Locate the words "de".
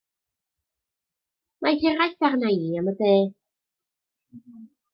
3.03-3.13